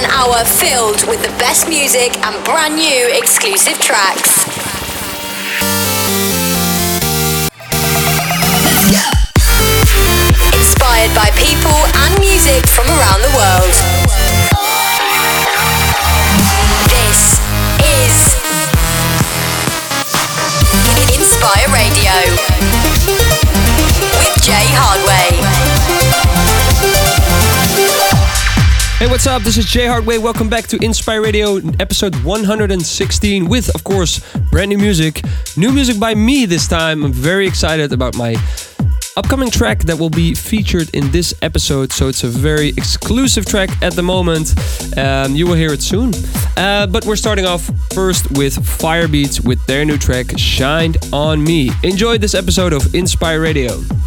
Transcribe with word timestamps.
one 0.00 0.10
hour 0.12 0.44
filled 0.44 1.02
with 1.08 1.20
the 1.22 1.34
best 1.38 1.68
music 1.68 2.16
and 2.22 2.44
brand 2.44 2.76
new 2.76 3.10
exclusive 3.10 3.76
tracks. 3.80 4.46
Inspired 10.54 11.12
by 11.18 11.28
people 11.34 11.80
and 12.02 12.20
music 12.20 12.62
from 12.68 12.86
around 12.86 13.20
the 13.26 13.32
world. 13.34 13.74
This 16.94 17.40
is 17.82 18.14
Inspire 21.18 21.68
Radio 21.74 22.14
with 24.14 24.42
Jay 24.46 24.68
Hardway. 24.78 25.27
What's 29.18 29.26
up? 29.26 29.42
This 29.42 29.56
is 29.56 29.64
Jay 29.64 29.86
Hardway. 29.86 30.22
Welcome 30.22 30.48
back 30.48 30.68
to 30.68 30.78
Inspire 30.80 31.20
Radio, 31.20 31.56
episode 31.80 32.14
116, 32.22 33.48
with, 33.48 33.74
of 33.74 33.82
course, 33.82 34.20
brand 34.52 34.68
new 34.68 34.78
music. 34.78 35.22
New 35.56 35.72
music 35.72 35.98
by 35.98 36.14
me 36.14 36.46
this 36.46 36.68
time. 36.68 37.04
I'm 37.04 37.12
very 37.12 37.48
excited 37.48 37.92
about 37.92 38.14
my 38.16 38.36
upcoming 39.16 39.50
track 39.50 39.80
that 39.80 39.98
will 39.98 40.08
be 40.08 40.36
featured 40.36 40.94
in 40.94 41.10
this 41.10 41.34
episode. 41.42 41.92
So 41.92 42.06
it's 42.06 42.22
a 42.22 42.28
very 42.28 42.68
exclusive 42.68 43.44
track 43.44 43.70
at 43.82 43.94
the 43.94 44.04
moment. 44.04 44.54
Um, 44.96 45.34
you 45.34 45.48
will 45.48 45.56
hear 45.56 45.72
it 45.72 45.82
soon. 45.82 46.12
Uh, 46.56 46.86
but 46.86 47.04
we're 47.04 47.16
starting 47.16 47.44
off 47.44 47.68
first 47.92 48.30
with 48.38 48.54
Firebeatz 48.54 49.44
with 49.44 49.66
their 49.66 49.84
new 49.84 49.98
track, 49.98 50.26
Shined 50.38 50.96
on 51.12 51.42
Me. 51.42 51.72
Enjoy 51.82 52.18
this 52.18 52.36
episode 52.36 52.72
of 52.72 52.94
Inspire 52.94 53.40
Radio. 53.40 53.80
Radio 53.80 53.97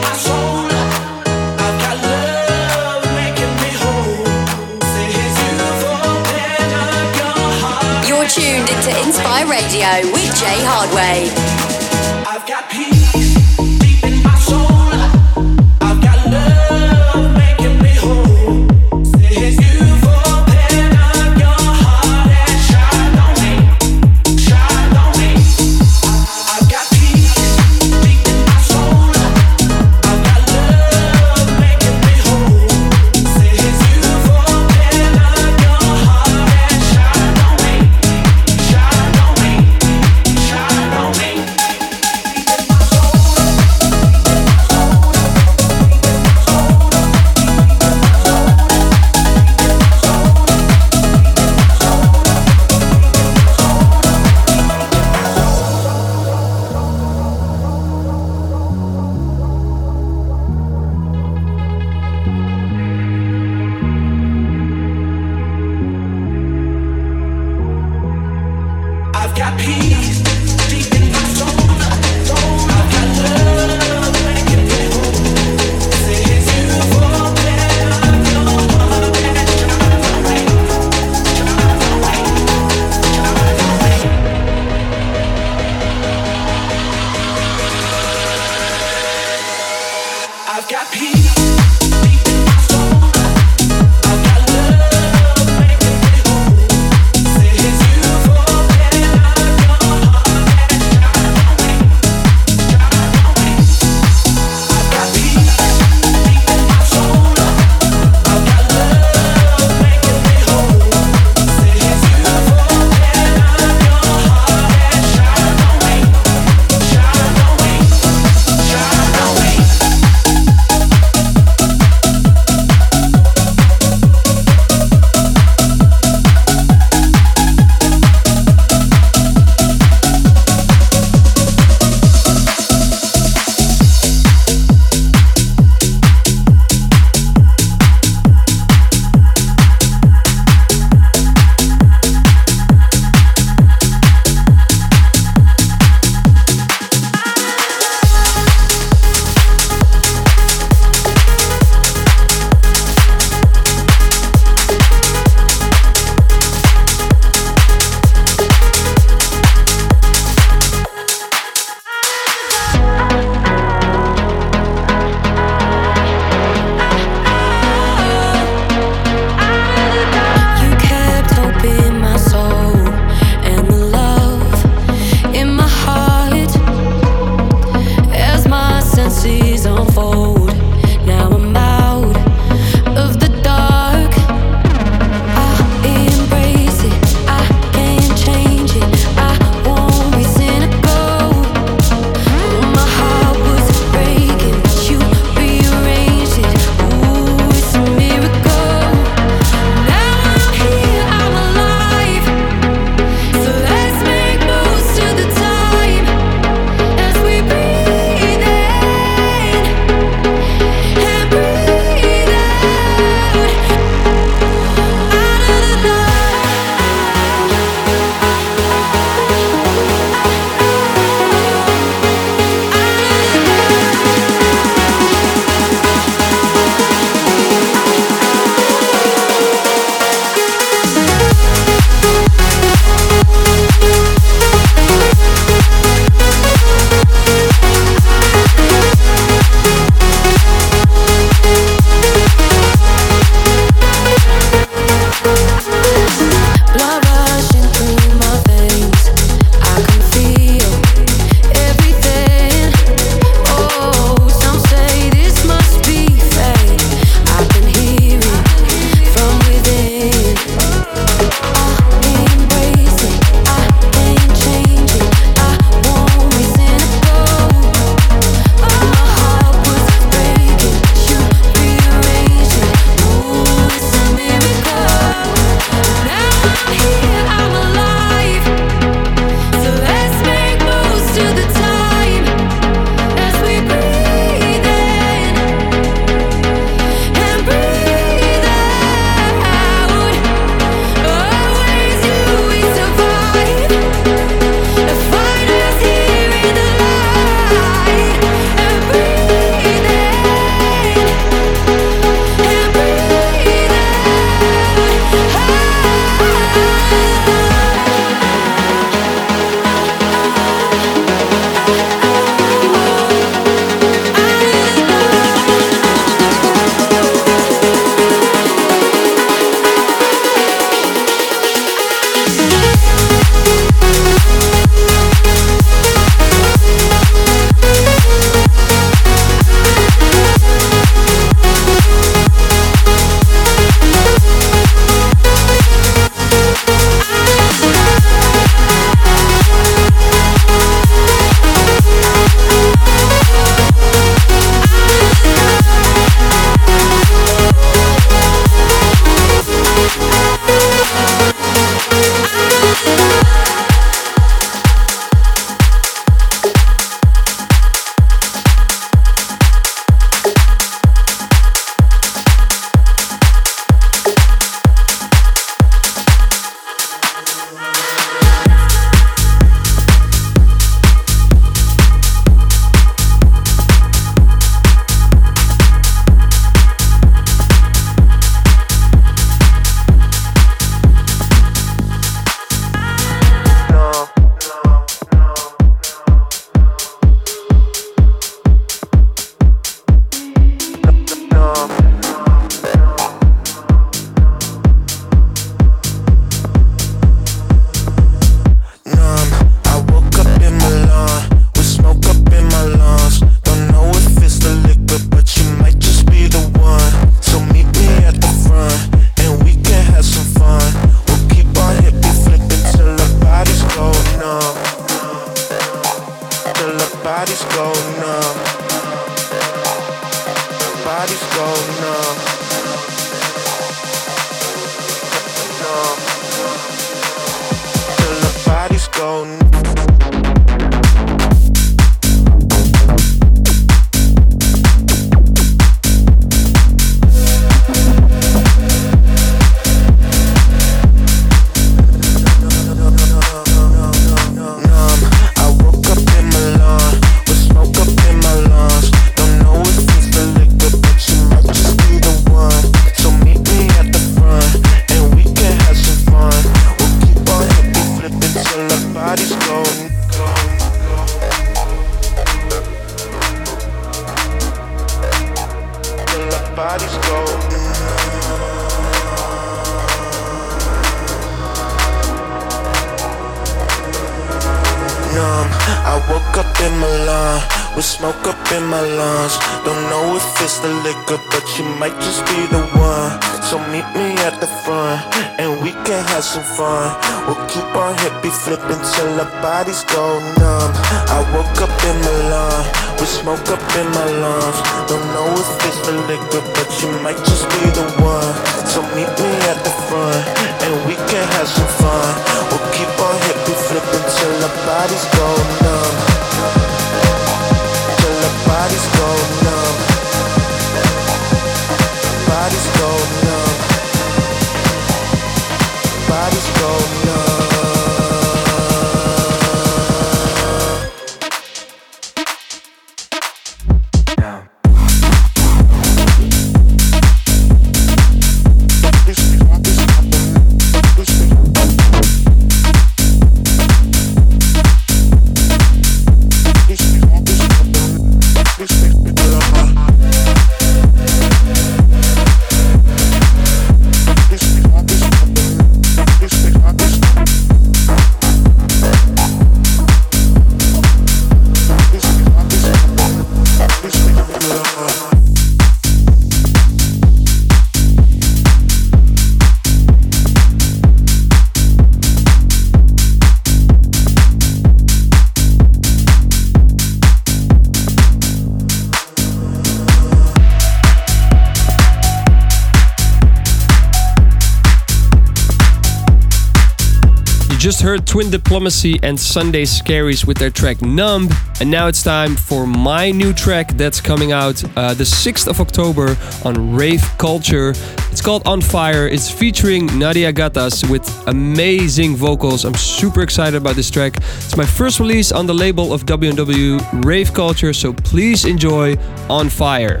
just 577.78 577.86
heard 577.86 578.06
Twin 578.08 578.28
Diplomacy 578.28 578.98
and 579.04 579.20
Sunday 579.20 579.62
Scaries 579.62 580.26
with 580.26 580.36
their 580.36 580.50
track 580.50 580.82
Numb. 580.82 581.28
And 581.60 581.70
now 581.70 581.86
it's 581.86 582.02
time 582.02 582.34
for 582.34 582.66
my 582.66 583.12
new 583.12 583.32
track 583.32 583.76
that's 583.76 584.00
coming 584.00 584.32
out 584.32 584.64
uh, 584.76 584.94
the 584.94 585.04
6th 585.04 585.46
of 585.46 585.60
October 585.60 586.16
on 586.44 586.74
Rave 586.74 587.04
Culture. 587.18 587.70
It's 588.10 588.20
called 588.20 588.44
On 588.48 588.60
Fire. 588.60 589.06
It's 589.06 589.30
featuring 589.30 589.86
Nadia 589.96 590.32
Gattas 590.32 590.90
with 590.90 591.06
amazing 591.28 592.16
vocals. 592.16 592.64
I'm 592.64 592.74
super 592.74 593.22
excited 593.22 593.56
about 593.56 593.76
this 593.76 593.90
track. 593.90 594.16
It's 594.16 594.56
my 594.56 594.66
first 594.66 594.98
release 594.98 595.30
on 595.30 595.46
the 595.46 595.54
label 595.54 595.92
of 595.92 596.04
W&W 596.04 596.78
Rave 597.04 597.32
Culture, 597.32 597.72
so 597.72 597.92
please 597.92 598.44
enjoy 598.44 598.96
On 599.28 599.48
Fire. 599.48 600.00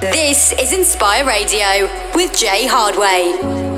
This 0.00 0.52
is 0.52 0.72
Inspire 0.72 1.26
Radio 1.26 1.90
with 2.14 2.36
Jay 2.38 2.68
Hardway. 2.68 3.73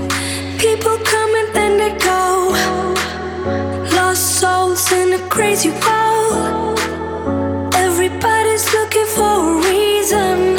In 4.93 5.13
a 5.15 5.19
crazy 5.29 5.71
world. 5.71 6.79
Everybody's 7.75 8.73
looking 8.73 9.07
for 9.07 9.23
a 9.23 9.69
reason 9.69 10.56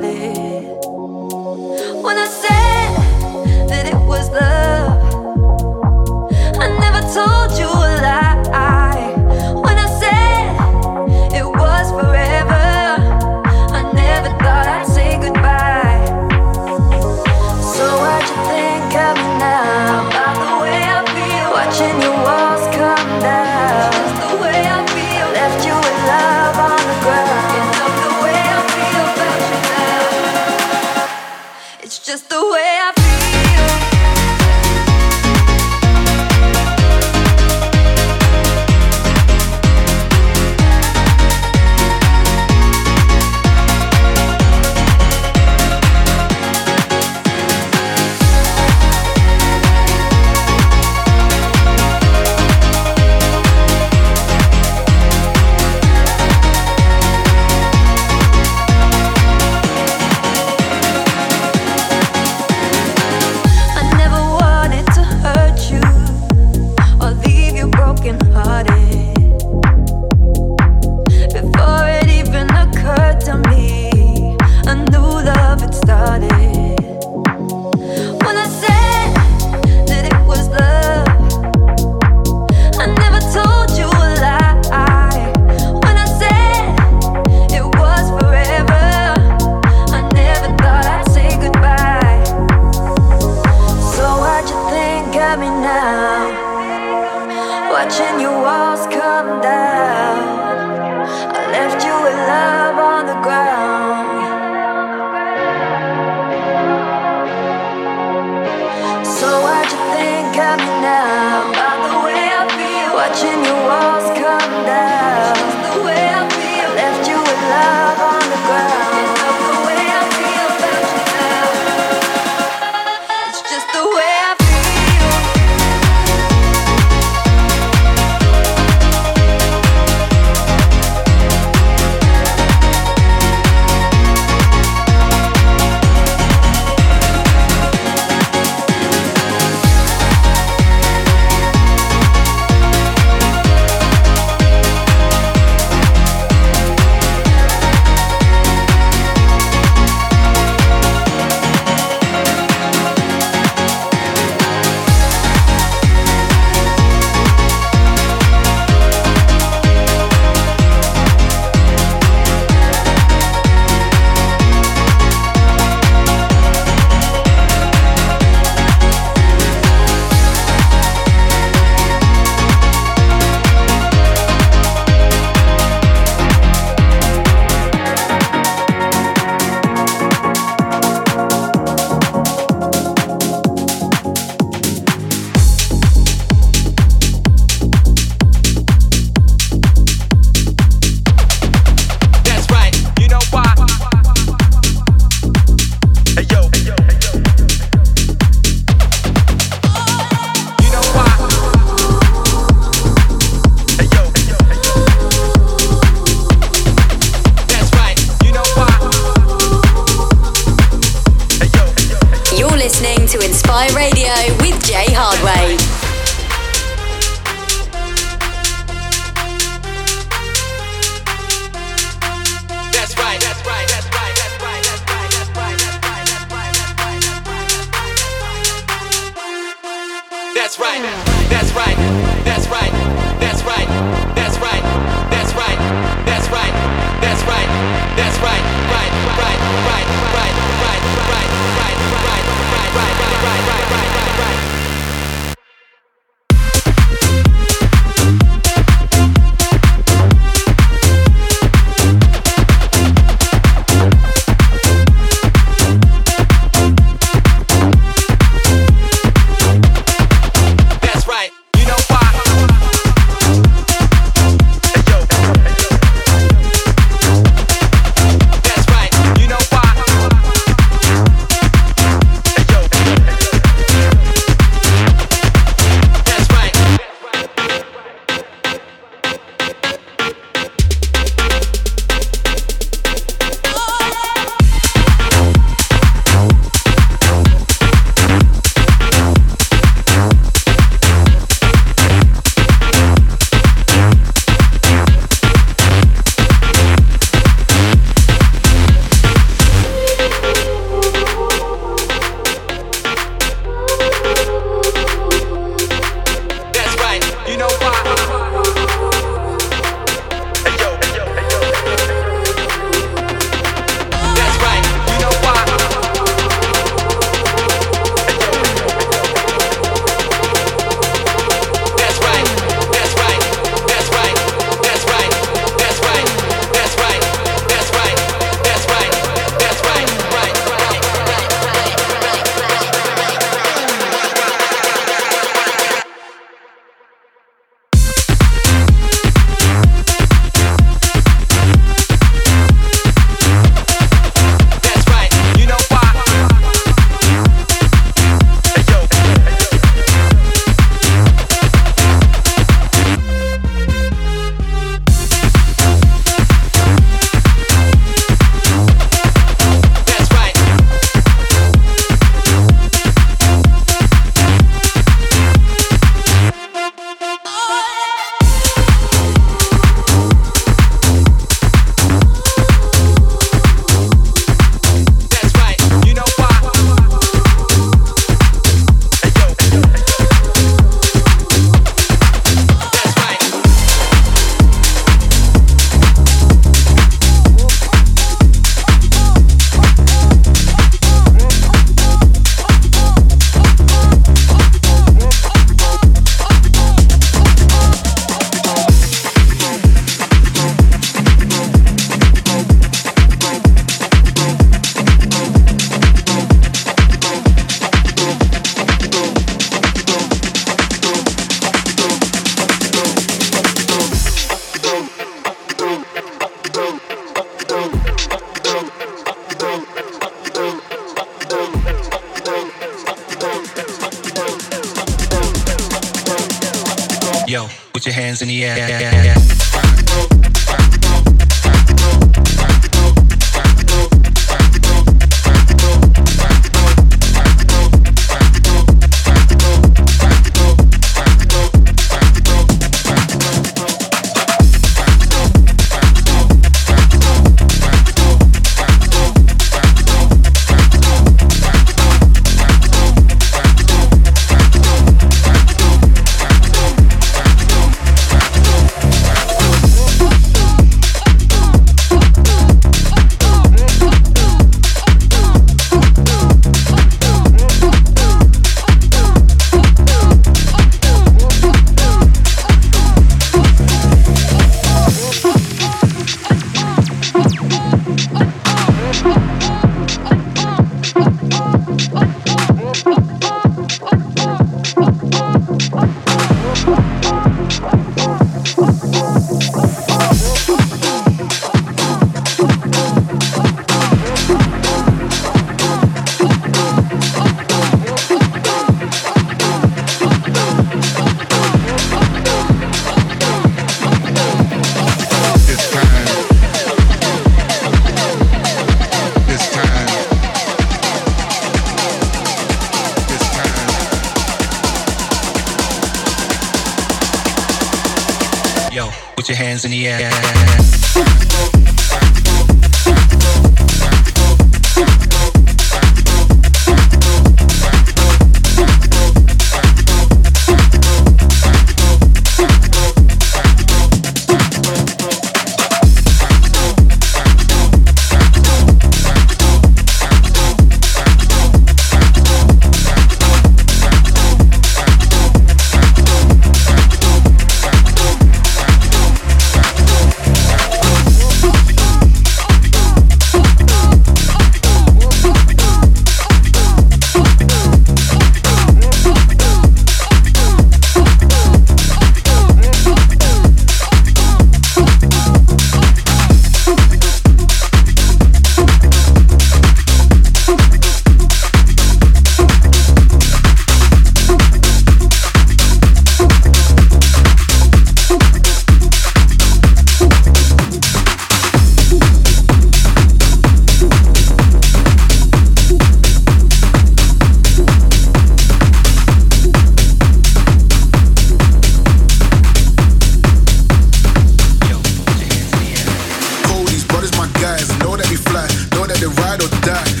die. 599.61 600.00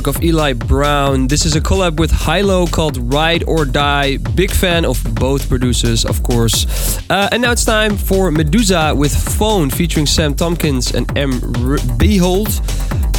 work 0.00 0.16
of 0.16 0.24
Eli 0.24 0.54
Brown. 0.54 1.26
This 1.26 1.44
is 1.44 1.56
a 1.56 1.60
collab 1.60 1.98
with 1.98 2.10
HI-LO 2.10 2.68
called 2.68 3.12
Ride 3.12 3.44
or 3.44 3.66
Die. 3.66 4.16
Big 4.34 4.50
fan 4.50 4.86
of 4.86 5.02
both 5.14 5.48
producers, 5.48 6.06
of 6.06 6.22
course. 6.22 6.98
Uh, 7.10 7.28
and 7.32 7.42
now 7.42 7.52
it's 7.52 7.64
time 7.64 7.96
for 7.98 8.30
Meduza 8.30 8.96
with 8.96 9.14
Phone 9.14 9.68
featuring 9.68 10.06
Sam 10.06 10.34
Tompkins 10.34 10.94
and 10.94 11.04
M. 11.18 11.32
R- 11.32 11.80
Beihold. 11.98 12.50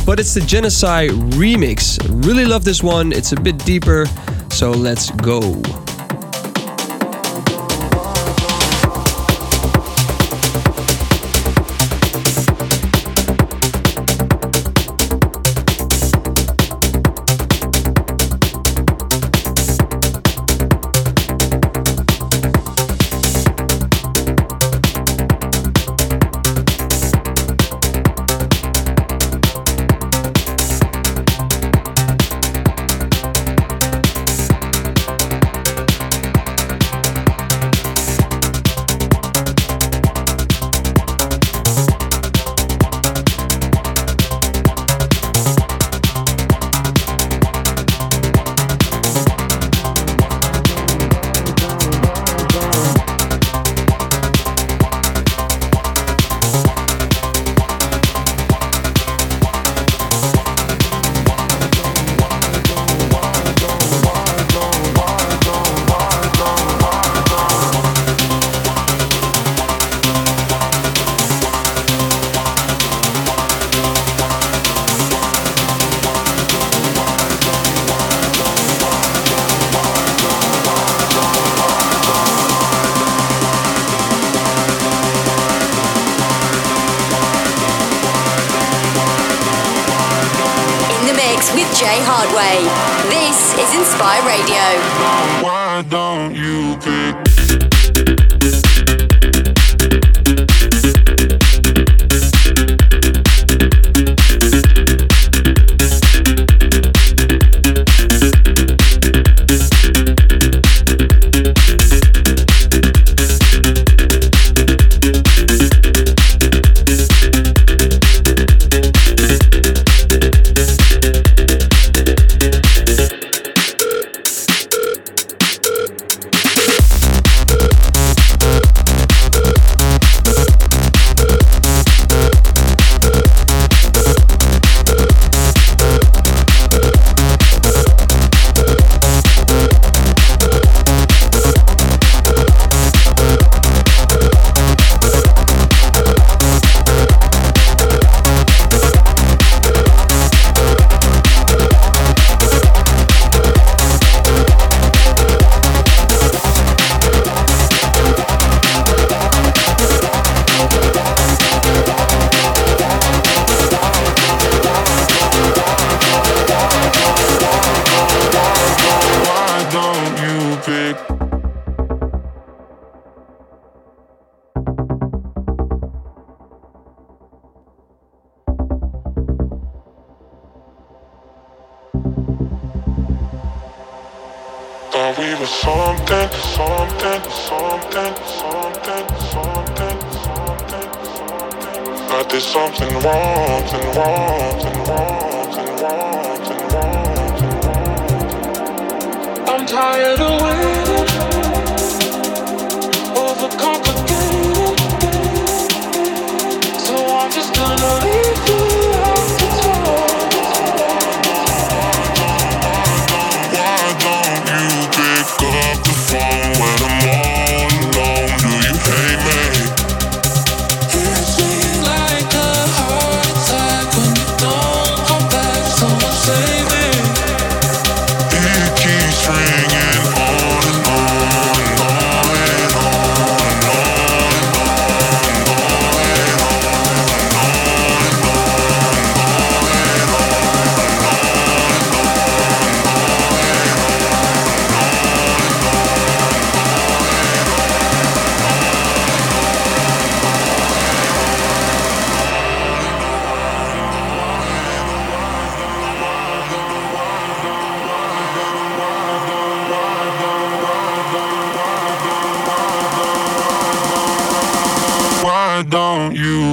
But 0.06 0.20
it's 0.20 0.34
the 0.34 0.41
GENESI 0.41 1.10
remix. 1.34 2.00
Really 2.26 2.46
love 2.46 2.63
this 2.63 2.82
one, 2.82 3.12
it's 3.12 3.32
a 3.32 3.39
bit 3.39 3.58
deeper. 3.63 4.06
So 4.50 4.72
let's 4.72 5.12
go. 5.12 5.81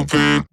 Don't 0.08 0.47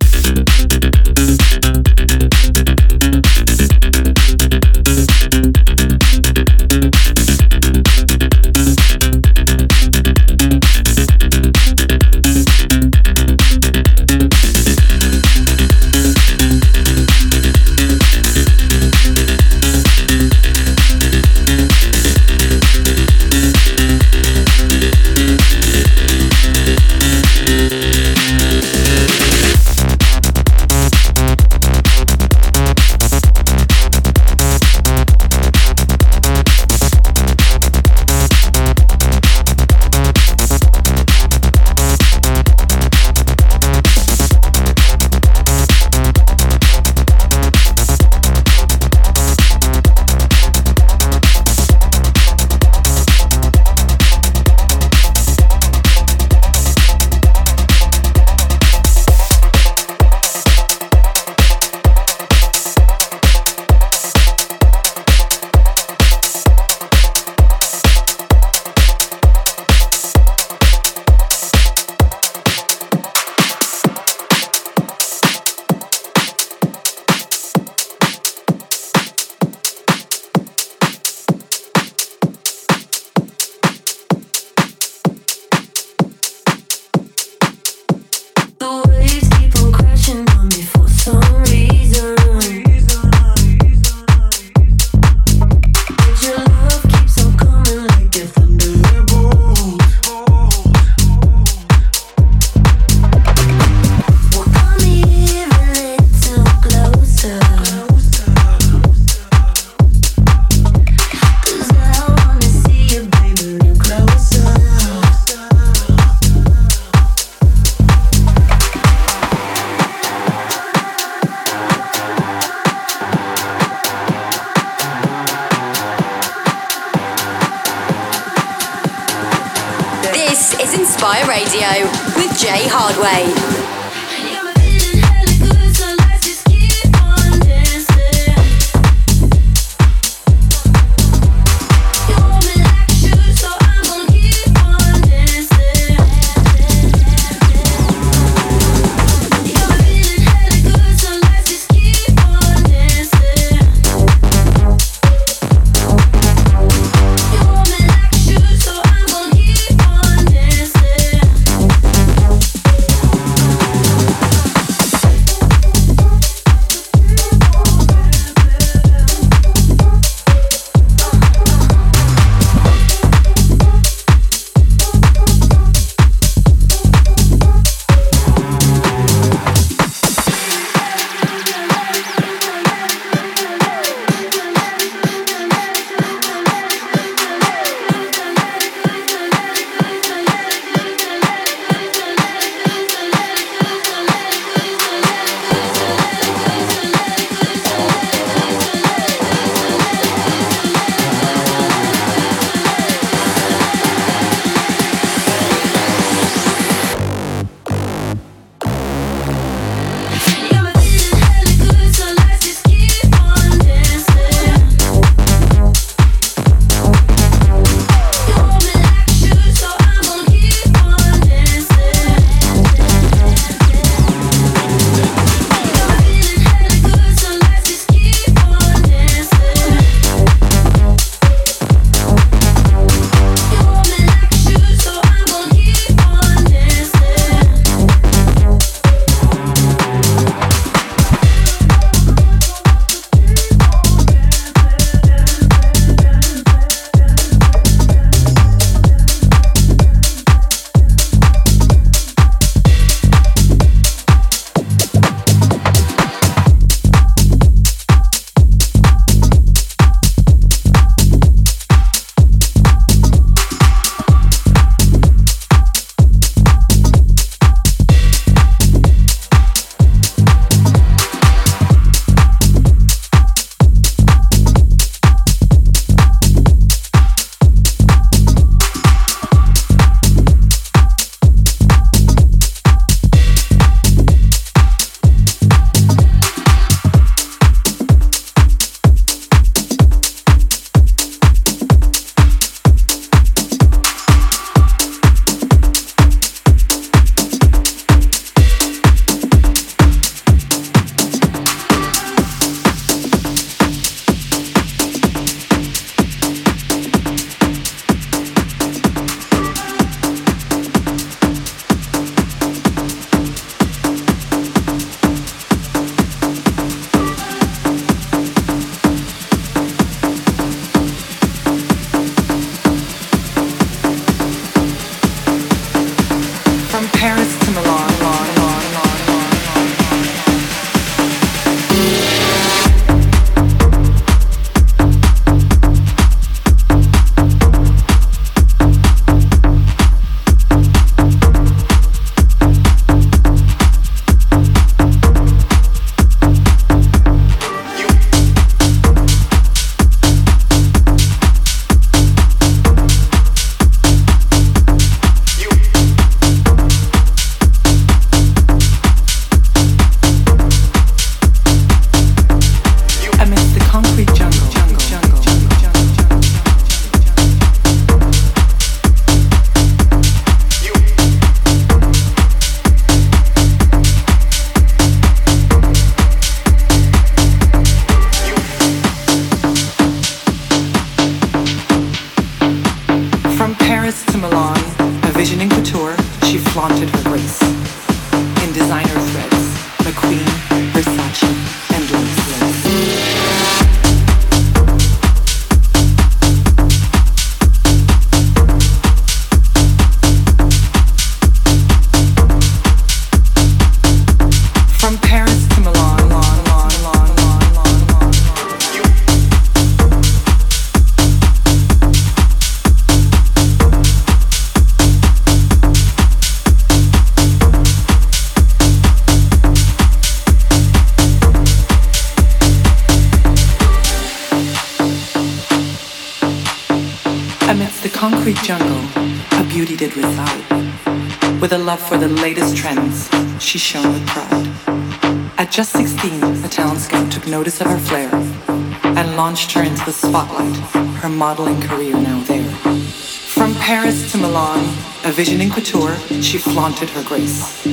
flaunted 446.75 446.89
her 446.95 447.03
grace. 447.03 447.65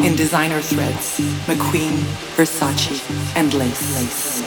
In 0.00 0.14
designer 0.14 0.60
threads, 0.60 1.18
McQueen, 1.46 1.98
Versace, 2.36 3.02
and 3.36 3.52
lace. 3.54 3.96
lace. 3.96 4.38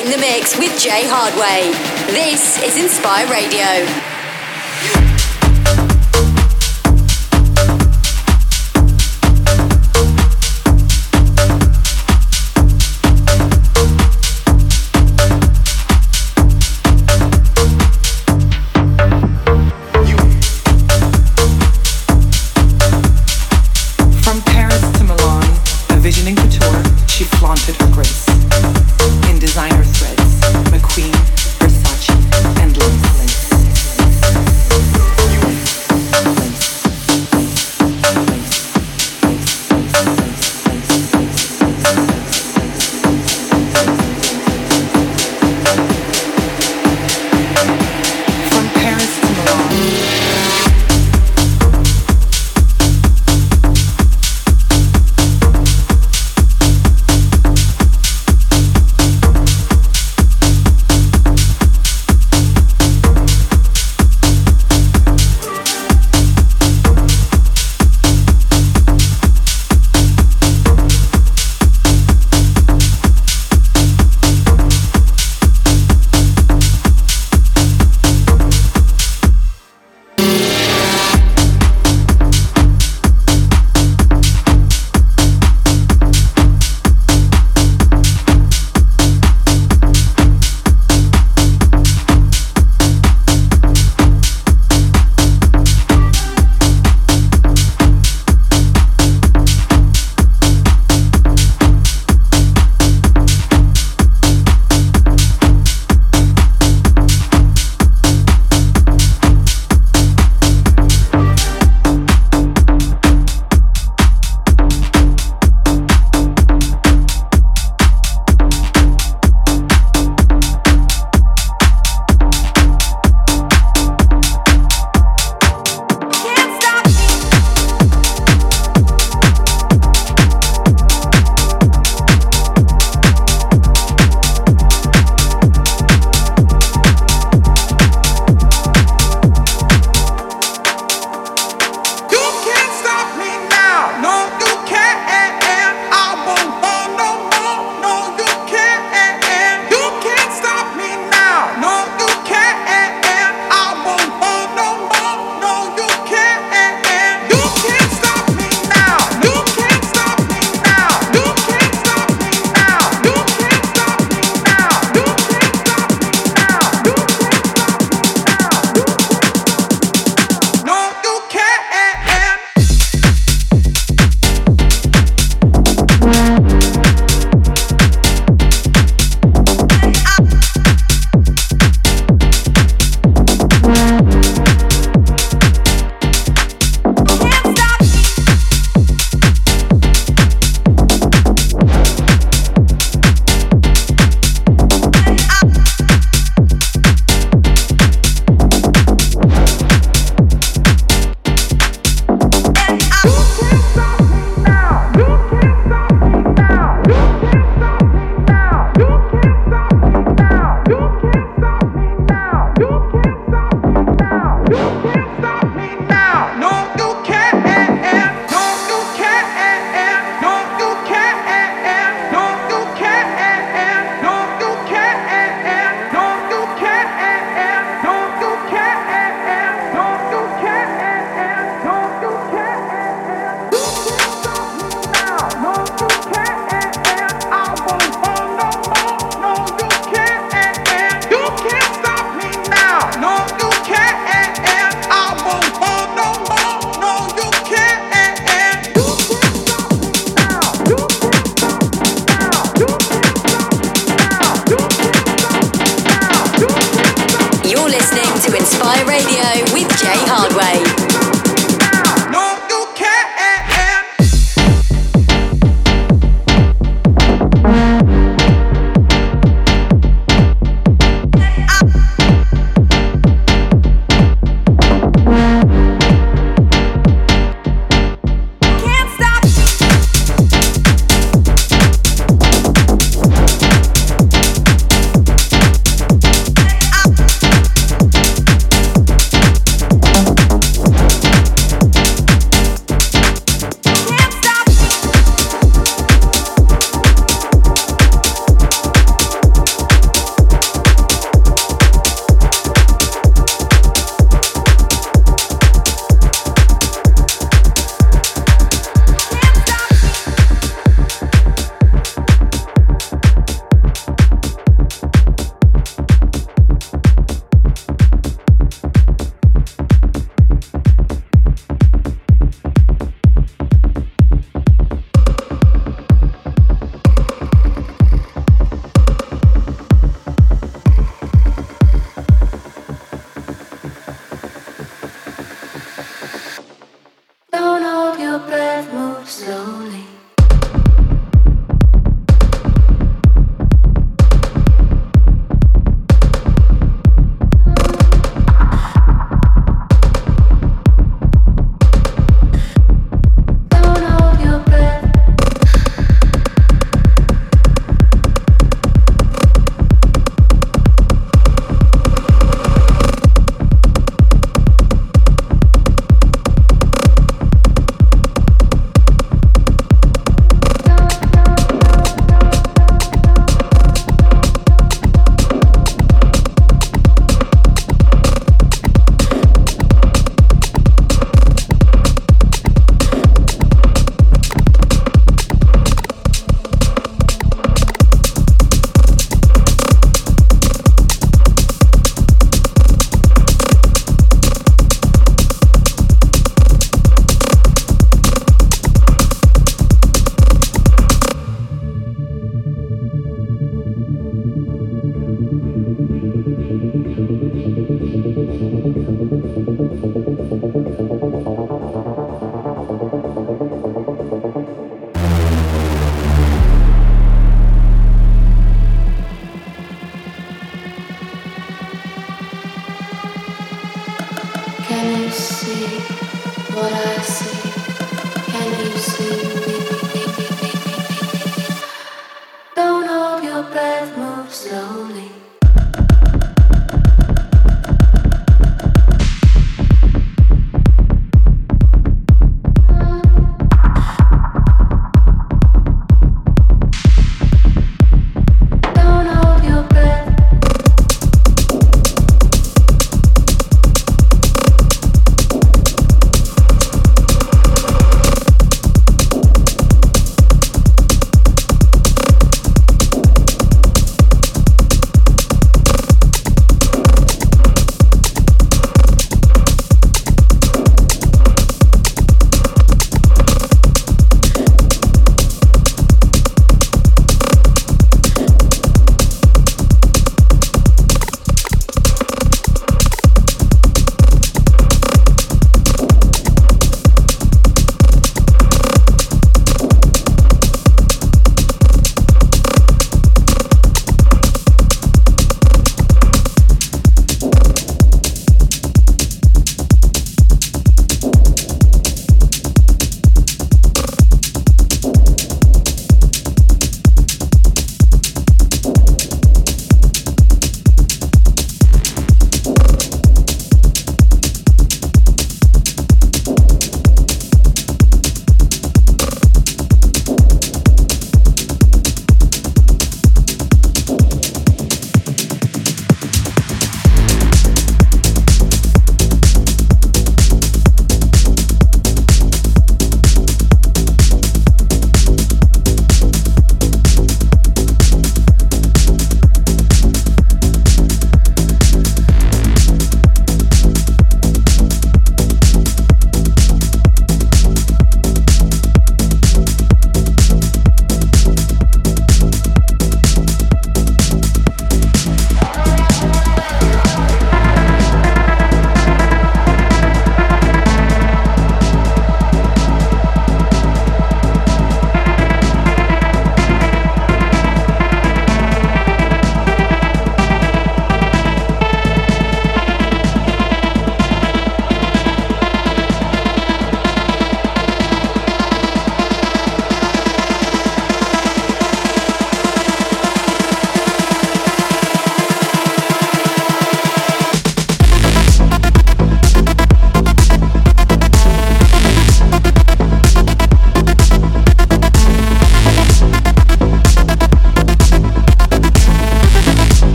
In 0.00 0.10
the 0.10 0.18
mix 0.18 0.56
with 0.58 0.78
Jay 0.78 1.02
Hardway. 1.06 1.72
This 2.12 2.62
is 2.62 2.76
Inspire 2.82 3.26
Radio. 3.28 4.09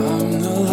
I'm 0.00 0.40
the 0.40 0.69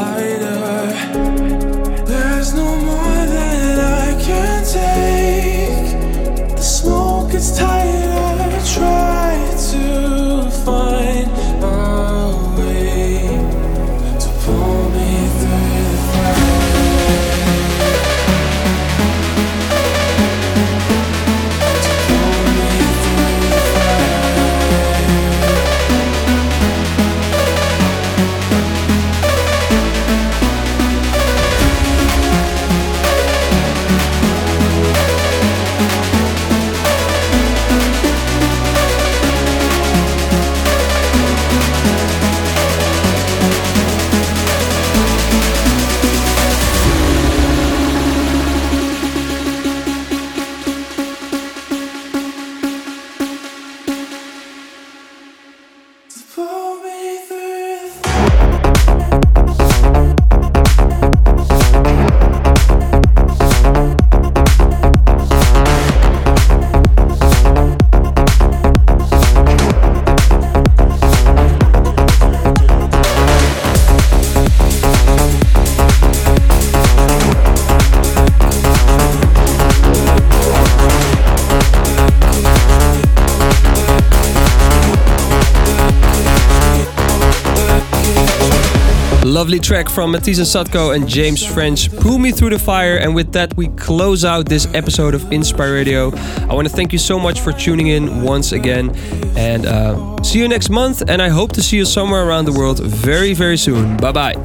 Lovely 89.58 89.76
track 89.76 89.90
from 89.90 90.12
Matisse 90.12 90.38
and 90.38 90.46
Sadko 90.46 90.96
and 90.96 91.08
James 91.08 91.44
French. 91.44 91.92
Pull 91.92 92.20
me 92.20 92.32
through 92.32 92.52
the 92.52 92.60
fire. 92.60 92.98
And 92.98 93.16
with 93.16 93.32
that, 93.34 93.58
we 93.58 93.70
close 93.70 94.24
out 94.24 94.48
this 94.48 94.68
episode 94.76 95.16
of 95.16 95.32
Inspire 95.32 95.74
Radio. 95.74 96.12
I 96.48 96.54
want 96.54 96.68
to 96.68 96.74
thank 96.74 96.94
you 96.94 97.00
so 97.00 97.18
much 97.18 97.40
for 97.42 97.52
tuning 97.52 97.88
in 97.88 98.22
once 98.22 98.52
again. 98.52 98.96
And 99.36 99.66
uh, 99.66 100.22
see 100.22 100.38
you 100.38 100.48
next 100.48 100.70
month. 100.70 101.10
And 101.10 101.24
I 101.24 101.30
hope 101.30 101.54
to 101.54 101.64
see 101.64 101.78
you 101.78 101.86
somewhere 101.86 102.24
around 102.28 102.46
the 102.46 102.52
world 102.52 102.84
very, 102.84 103.34
very 103.34 103.58
soon. 103.58 103.98
Bye 103.98 104.12
bye. 104.12 104.36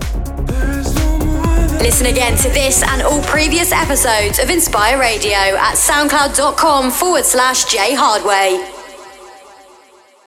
Listen 1.82 2.06
again 2.06 2.34
to 2.38 2.48
this 2.48 2.82
and 2.82 3.02
all 3.02 3.20
previous 3.24 3.70
episodes 3.70 4.38
of 4.38 4.48
Inspire 4.48 4.98
Radio 4.98 5.36
at 5.36 5.74
soundcloud.com 5.74 6.90
forward 6.90 7.26
slash 7.26 7.64
Jay 7.66 7.94
Hardway. 7.94 8.71